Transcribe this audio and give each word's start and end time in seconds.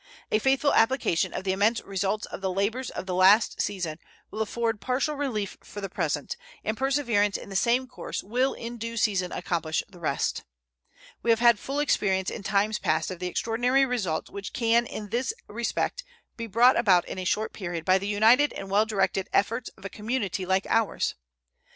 A 0.31 0.39
faithful 0.39 0.73
application 0.73 1.31
of 1.31 1.43
the 1.43 1.51
immense 1.51 1.79
results 1.81 2.25
of 2.25 2.41
the 2.41 2.51
labors 2.51 2.89
of 2.89 3.05
the 3.05 3.13
last 3.13 3.61
season 3.61 3.99
will 4.31 4.41
afford 4.41 4.81
partial 4.81 5.13
relief 5.13 5.57
for 5.63 5.79
the 5.79 5.89
present, 5.91 6.37
and 6.63 6.75
perseverance 6.75 7.37
in 7.37 7.49
the 7.49 7.55
same 7.55 7.85
course 7.85 8.23
will 8.23 8.55
in 8.55 8.77
due 8.77 8.97
season 8.97 9.31
accomplish 9.31 9.83
the 9.87 9.99
rest. 9.99 10.43
We 11.21 11.29
have 11.29 11.37
had 11.39 11.59
full 11.59 11.77
experience 11.77 12.31
in 12.31 12.41
times 12.41 12.79
past 12.79 13.11
of 13.11 13.19
the 13.19 13.27
extraordinary 13.27 13.85
results 13.85 14.31
which 14.31 14.53
can 14.53 14.87
in 14.87 15.09
this 15.09 15.35
respect 15.47 16.03
be 16.35 16.47
brought 16.47 16.79
about 16.79 17.07
in 17.07 17.19
a 17.19 17.23
short 17.23 17.53
period 17.53 17.85
by 17.85 17.99
the 17.99 18.07
united 18.07 18.53
and 18.53 18.71
well 18.71 18.87
directed 18.87 19.29
efforts 19.31 19.69
of 19.77 19.85
a 19.85 19.89
community 19.89 20.47
like 20.47 20.65
ours. 20.67 21.13